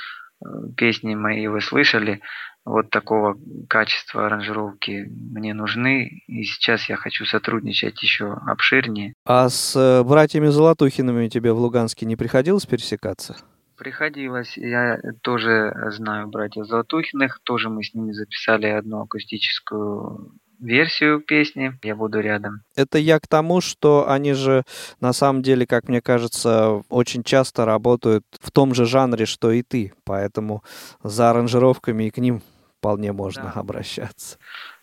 [0.76, 2.22] песни мои вы слышали,
[2.68, 3.38] вот такого
[3.70, 9.14] качества аранжировки мне нужны, и сейчас я хочу сотрудничать еще обширнее.
[9.26, 13.38] А с э, братьями Золотухиными тебе в Луганске не приходилось пересекаться?
[13.78, 14.58] Приходилось.
[14.58, 21.96] Я тоже знаю братьев Золотухиных, тоже мы с ними записали одну акустическую версию песни «Я
[21.96, 22.62] буду рядом».
[22.76, 24.64] Это я к тому, что они же
[25.00, 29.64] на самом деле, как мне кажется, очень часто работают в том же жанре, что и
[29.64, 30.64] ты, поэтому
[31.04, 32.42] за аранжировками и к ним
[32.80, 33.60] вполне можно Да.
[33.60, 34.38] обращаться.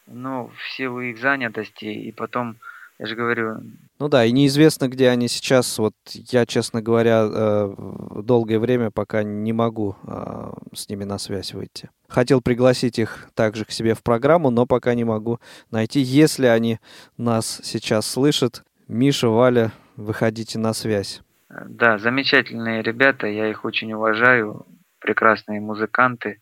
[0.07, 2.57] Но в силу их занятости и потом,
[2.99, 3.61] я же говорю,
[3.99, 5.79] Ну да, и неизвестно, где они сейчас.
[5.79, 7.75] Вот я, честно говоря, э,
[8.23, 11.91] долгое время пока не могу э, с ними на связь выйти.
[12.09, 15.41] Хотел пригласить их также к себе в программу, но пока не могу
[15.71, 16.01] найти.
[16.01, 16.79] Если они
[17.17, 21.23] нас сейчас слышат, Миша, Валя, выходите на связь.
[21.49, 24.67] да, замечательные ребята, я их очень уважаю,
[25.01, 26.41] прекрасные музыканты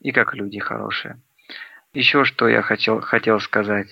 [0.00, 1.20] и как люди хорошие.
[1.92, 3.88] Еще что я хотел, хотел сказать.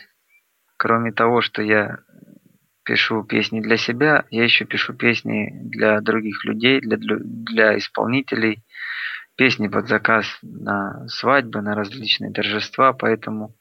[0.78, 1.98] Кроме того, что я
[2.84, 8.62] пишу песни для себя, я еще пишу песни для других людей, для, для, исполнителей,
[9.36, 13.56] песни под заказ на свадьбы, на различные торжества, поэтому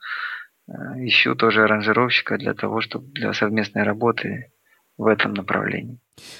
[0.68, 0.72] э,
[1.07, 4.53] ищу тоже аранжировщика для того, чтобы для совместной работы
[4.97, 5.99] в этом направлении.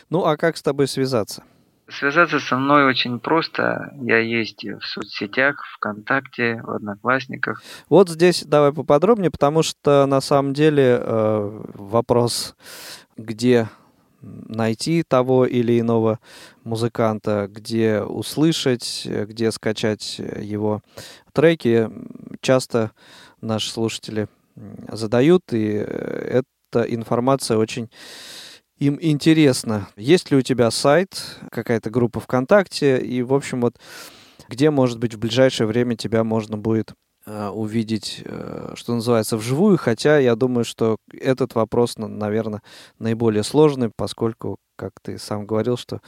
[0.09, 1.43] Ну, а как с тобой связаться?
[1.89, 3.93] Связаться со мной очень просто.
[4.01, 7.61] Я есть в соцсетях, ВКонтакте, в Одноклассниках.
[7.89, 12.55] Вот здесь давай поподробнее, потому что на самом деле э, вопрос,
[13.15, 13.69] где
[14.21, 16.19] найти того или иного
[16.63, 20.81] музыканта, где услышать, где скачать его
[21.33, 21.89] треки,
[22.41, 22.91] часто
[23.41, 24.27] наши слушатели
[24.91, 27.89] задают, и э, эта информация очень
[28.80, 29.88] им интересна.
[29.95, 33.78] Есть ли у тебя сайт, какая-то группа ВКонтакте, и, в общем, вот
[34.47, 36.93] где, может быть, в ближайшее время тебя можно будет
[37.25, 42.61] э, увидеть, э, что называется, вживую, хотя я думаю, что этот вопрос, наверное,
[42.99, 46.01] наиболее сложный, поскольку, как ты сам говорил, что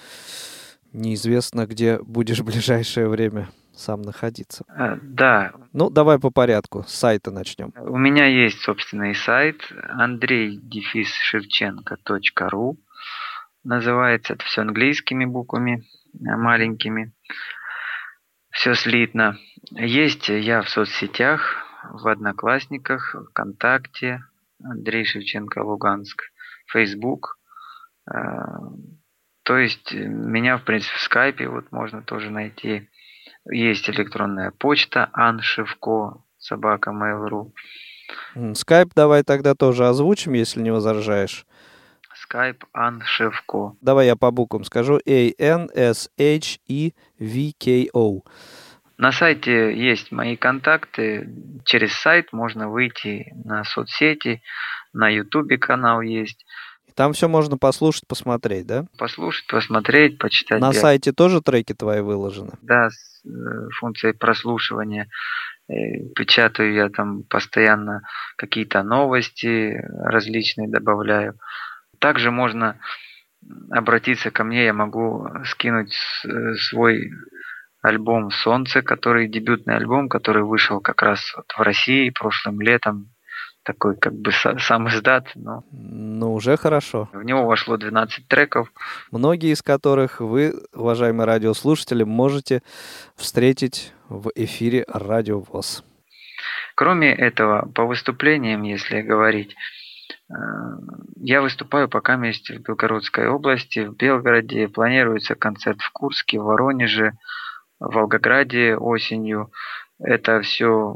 [0.93, 3.49] неизвестно, где будешь в ближайшее время
[3.79, 4.65] сам находиться.
[4.69, 7.73] Э, Да, Ну, давай по порядку, с сайта начнем.
[7.77, 12.77] у меня есть собственный сайт андрей-шевченко.ру
[13.63, 17.13] Называется это все английскими буквами, э, маленькими.
[18.51, 19.37] Все слитно.
[19.71, 21.57] Есть я в соцсетях,
[21.91, 24.23] в Одноклассниках, ВКонтакте,
[24.63, 26.23] Андрей Шевченко Луганск,
[26.67, 27.37] Facebook.
[28.09, 28.13] Э,
[29.43, 32.88] То есть меня, в принципе, в скайпе вот можно тоже найти.
[33.51, 37.51] Есть электронная почта аншевко собака mail.ru.
[38.55, 41.45] Скайп давай тогда тоже озвучим, если не возражаешь.
[42.29, 43.75] Skype аншевко.
[43.81, 44.99] Давай я по буквам скажу.
[45.05, 45.41] A-N-S-H-E-V-K-O.
[48.97, 51.29] На сайте есть мои контакты.
[51.65, 54.41] Через сайт можно выйти на соцсети.
[54.91, 56.45] На ютубе канал есть.
[56.99, 58.83] Там все можно послушать, посмотреть, да?
[58.97, 60.59] Послушать, посмотреть, почитать.
[60.59, 62.51] На Я- сайте тоже треки твои выложены?
[62.61, 63.29] Да, с э,
[63.79, 65.07] функцией прослушивания.
[65.69, 65.73] Э,
[66.13, 68.01] Печатаю я там постоянно
[68.35, 71.39] какие-то новости различные добавляю.
[71.99, 72.77] Также можно
[73.71, 77.11] обратиться ко мне, я могу скинуть с- э, свой
[77.81, 83.09] альбом «Солнце», который дебютный альбом, который вышел как раз вот в России прошлым летом.
[83.69, 87.07] Такой как бы са- сам издат, но Ну, уже хорошо.
[87.13, 88.71] в него вошло 12 треков.
[89.11, 92.63] Многие из которых вы, уважаемые радиослушатели, можете
[93.15, 95.83] встретить в эфире Радио ВОЗ.
[96.73, 99.55] Кроме этого, по выступлениям, если говорить,
[100.31, 100.33] э,
[101.17, 107.11] я выступаю пока вместе в Белгородской области, в Белгороде, планируется концерт в Курске, в Воронеже,
[107.79, 109.51] в Волгограде осенью.
[109.99, 110.95] Это все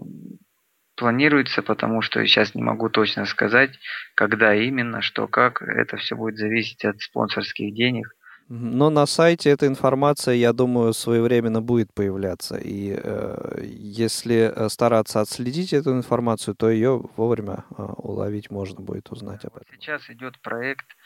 [1.04, 3.72] планируется, потому что сейчас не могу точно сказать,
[4.16, 5.62] когда именно, что как.
[5.62, 8.16] Это все будет зависеть от спонсорских денег.
[8.50, 12.56] Но на сайте эта информация, я думаю, своевременно будет появляться.
[12.56, 13.64] И э,
[14.00, 19.58] если э, стараться отследить эту информацию, то ее вовремя э, уловить можно будет узнать об
[19.58, 19.76] этом.
[19.80, 21.03] Сейчас идет проект э,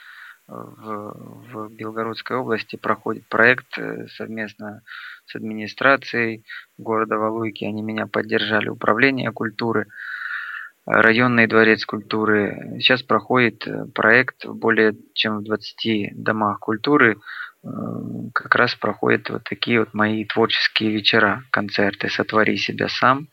[0.48, 1.14] в,
[1.52, 4.82] в Белгородской области, проходит проект э, совместно
[5.26, 6.46] с администрацией
[6.78, 7.66] города Валуйки.
[7.66, 9.88] Они меня поддержали, управление культуры,
[10.86, 12.78] районный дворец культуры.
[12.80, 17.18] Сейчас проходит э, проект в более чем в 20 домах культуры.
[17.64, 17.68] Э,
[18.34, 23.28] Как раз проходят вот такие вот мои творческие вечера, концерты «Сотвори себя сам»,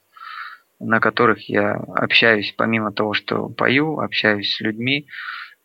[0.80, 5.06] на которых я общаюсь, помимо того, что пою, общаюсь с людьми,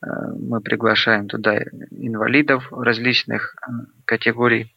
[0.02, 1.58] мы приглашаем туда
[1.92, 3.72] инвалидов различных э,
[4.06, 4.76] категорий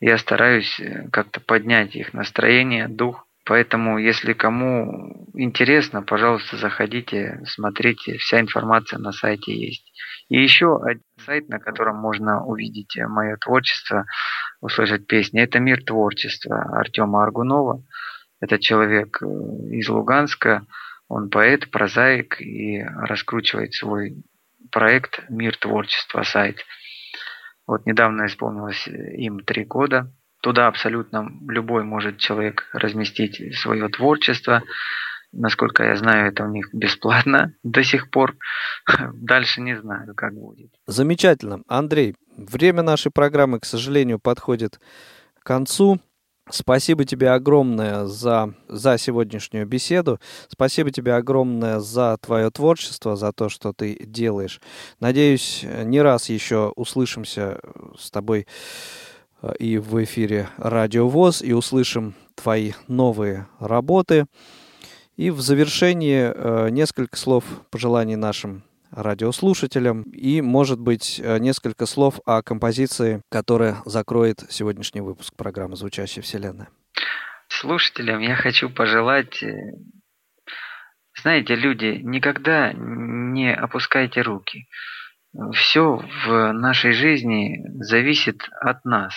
[0.00, 3.26] Я стараюсь э, как-то поднять их настроение, дух.
[3.44, 9.92] Поэтому, если кому интересно, пожалуйста, заходите, смотрите, вся информация на сайте есть.
[10.28, 14.04] И еще один сайт, на котором можно увидеть мое творчество,
[14.60, 17.84] услышать песни, это «Мир творчества» Артема Аргунова.
[18.40, 19.26] Это человек э,
[19.70, 20.66] из Луганска,
[21.08, 24.24] он поэт, прозаик и раскручивает свой
[24.70, 26.64] проект «Мир творчества» сайт.
[27.66, 30.12] Вот недавно исполнилось им три года.
[30.42, 34.62] Туда абсолютно любой может человек разместить свое творчество.
[35.32, 38.36] Насколько я знаю, это у них бесплатно до сих пор.
[39.14, 40.70] Дальше не знаю, как будет.
[40.86, 41.62] Замечательно.
[41.68, 44.78] Андрей, время нашей программы, к сожалению, подходит
[45.40, 46.00] к концу.
[46.48, 50.20] Спасибо тебе огромное за, за сегодняшнюю беседу.
[50.48, 54.60] Спасибо тебе огромное за твое творчество, за то, что ты делаешь.
[55.00, 57.58] Надеюсь, не раз еще услышимся
[57.98, 58.46] с тобой
[59.42, 64.26] э, и в эфире Радио ВОЗ, и услышим твои новые работы.
[65.16, 72.20] И в завершении э, несколько слов пожеланий нашим радиослушателям и, может быть, э, несколько слов
[72.26, 76.68] о композиции, которая закроет сегодняшний выпуск программы «Звучащая вселенная».
[77.48, 79.54] Слушателям я хочу пожелать, э,
[81.20, 84.68] знаете, люди, никогда не опускайте руки.
[85.52, 89.14] Все в нашей жизни зависит от нас.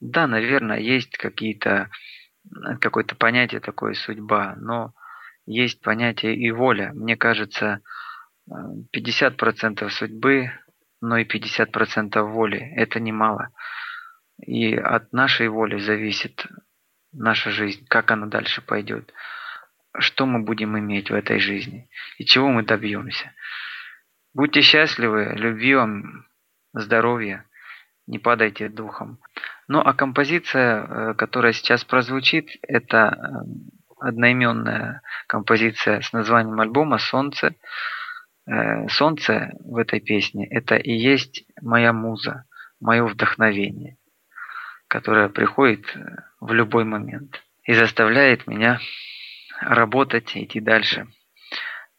[0.00, 1.90] Да, наверное, есть какие-то
[2.80, 4.92] какое-то понятие такое судьба, но
[5.46, 6.92] есть понятие и воля.
[6.94, 7.80] Мне кажется,
[8.48, 10.52] 50% судьбы,
[11.00, 12.58] но и 50% воли.
[12.76, 13.50] Это немало.
[14.38, 16.46] И от нашей воли зависит
[17.12, 19.12] наша жизнь, как она дальше пойдет,
[19.98, 21.88] что мы будем иметь в этой жизни
[22.18, 23.32] и чего мы добьемся.
[24.34, 26.26] Будьте счастливы, любви вам,
[26.74, 27.46] здоровья,
[28.06, 29.18] не падайте духом.
[29.68, 37.54] Ну а композиция, э, которая сейчас прозвучит, это э, одноименная композиция с названием альбома «Солнце».
[38.46, 42.44] Э, солнце в этой песне– это и есть моя муза,
[42.80, 43.96] мое вдохновение,
[44.86, 48.78] которое приходит э, в любой момент и заставляет меня
[49.60, 51.08] работать, идти дальше.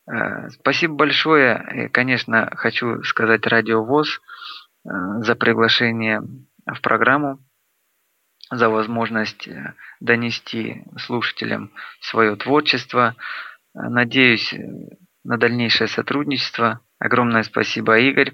[0.10, 1.90] Э, спасибо большое.
[1.92, 4.22] конечно, хочу сказать Радио ВОЗ
[4.86, 6.22] за приглашение
[6.66, 7.40] в программу,
[8.50, 9.50] за возможность
[10.00, 13.18] донести слушателям свое творчество.
[13.74, 14.54] Надеюсь,
[15.28, 16.80] на дальнейшее сотрудничество.
[17.00, 18.34] Огромное спасибо, Игорь.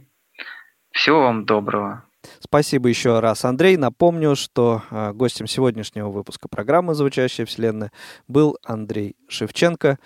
[0.91, 2.05] Всего вам доброго.
[2.39, 3.77] Спасибо еще раз, Андрей.
[3.77, 7.91] Напомню, что э, гостем сегодняшнего выпуска программы «Звучащая вселенная»
[8.27, 9.97] был Андрей Шевченко.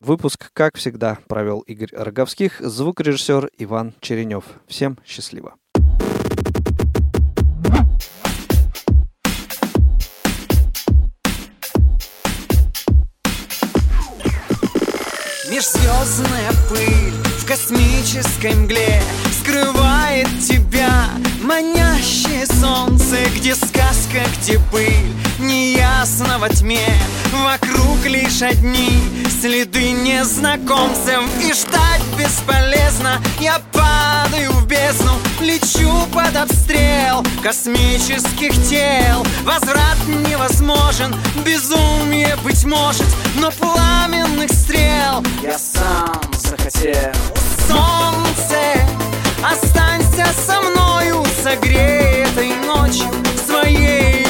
[0.00, 4.44] Выпуск, как всегда, провел Игорь Роговских, звукорежиссер Иван Черенев.
[4.68, 5.56] Всем счастливо.
[15.58, 17.18] Межзвездная пыль?
[17.24, 19.02] в космической мгле
[19.40, 21.06] Скрывает тебя
[21.42, 26.86] манящее солнце Где сказка, где пыль неясно во тьме.
[27.32, 29.00] Вокруг лишь одни
[29.40, 39.24] следы незнакомцев И ждать бесполезно, я падаю в бездну Лечу под обстрел космических тел.
[39.44, 41.14] Возврат невозможен,
[41.46, 47.12] безумие быть может Но пламенных стрел я сам захотел
[47.66, 48.80] Солнце,
[49.42, 51.22] останься со мною,
[52.24, 53.06] этой ночью
[53.46, 54.27] своей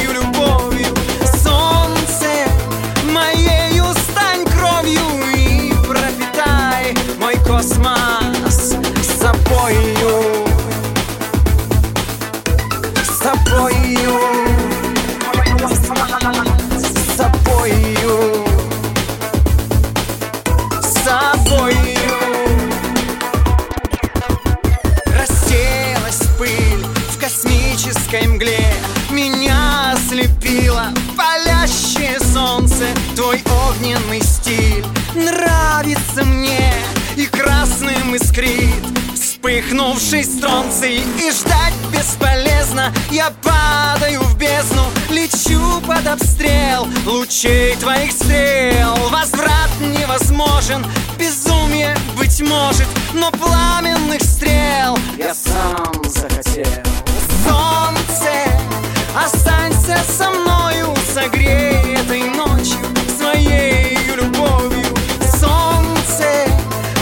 [30.49, 32.85] ослепило палящее солнце
[33.15, 34.85] Твой огненный стиль
[35.15, 36.73] нравится мне
[37.15, 38.83] И красным искрит.
[39.13, 48.95] Вспыхнувший стронций И ждать бесполезно, я падаю в бездну Лечу под обстрел лучей твоих стрел.
[49.09, 50.85] Возврат невозможен,
[51.17, 56.83] безумие быть может Но пламенных стрел я сам захотел.
[57.43, 58.59] Солнце,
[59.15, 62.77] останься со мною, согрей этой ночью
[63.17, 64.85] своей любовью.
[65.31, 66.47] Солнце,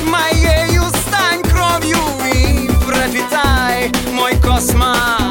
[0.03, 1.97] моею стань кровью
[2.34, 5.26] и пропитай мой космос